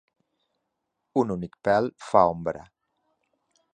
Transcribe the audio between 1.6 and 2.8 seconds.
pel fa ombra